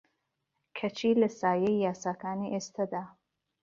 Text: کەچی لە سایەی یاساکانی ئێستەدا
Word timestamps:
کەچی 0.77 1.11
لە 1.21 1.29
سایەی 1.39 1.81
یاساکانی 1.85 2.51
ئێستەدا 2.53 3.03